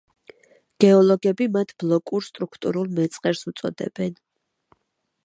[0.85, 4.21] გეოლოგები მათ ბლოკურ სტრუქტურულ მეწყერს უწოდებენ.